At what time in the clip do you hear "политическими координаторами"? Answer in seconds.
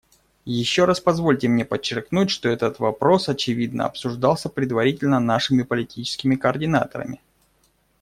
5.61-7.21